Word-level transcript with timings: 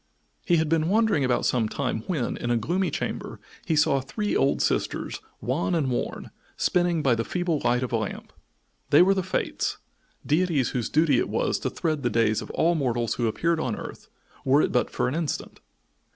He 0.43 0.55
had 0.57 0.67
been 0.67 0.89
wandering 0.89 1.23
about 1.23 1.45
some 1.45 1.69
time 1.69 2.01
when, 2.07 2.35
in 2.35 2.49
a 2.49 2.57
gloomy 2.57 2.89
chamber, 2.89 3.39
he 3.67 3.75
saw 3.75 4.01
three 4.01 4.35
old 4.35 4.59
sisters, 4.59 5.19
wan 5.41 5.75
and 5.75 5.91
worn, 5.91 6.31
spinning 6.57 7.03
by 7.03 7.13
the 7.13 7.23
feeble 7.23 7.61
light 7.63 7.83
of 7.83 7.91
a 7.93 7.97
lamp. 7.97 8.33
They 8.89 9.03
were 9.03 9.13
the 9.13 9.21
Fates, 9.21 9.77
deities 10.25 10.69
whose 10.69 10.89
duty 10.89 11.19
it 11.19 11.29
was 11.29 11.59
to 11.59 11.69
thread 11.69 12.01
the 12.01 12.09
days 12.09 12.41
of 12.41 12.49
all 12.49 12.73
mortals 12.73 13.13
who 13.13 13.27
appeared 13.27 13.59
on 13.59 13.75
earth, 13.75 14.09
were 14.43 14.63
it 14.63 14.71
but 14.71 14.89
for 14.89 15.07
an 15.07 15.13
instant. 15.13 15.59